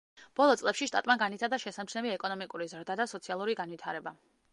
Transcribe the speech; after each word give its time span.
ბოლო 0.37 0.53
წლებში, 0.59 0.85
შტატმა 0.91 1.15
განიცადა 1.23 1.59
შესამჩნევი 1.63 2.13
ეკონომიკური 2.13 2.67
ზრდა 2.73 2.97
და 3.03 3.07
სოციალური 3.13 3.57
განვითარება. 3.61 4.15